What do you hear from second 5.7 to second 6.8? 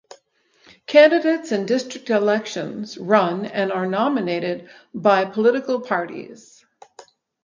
parties.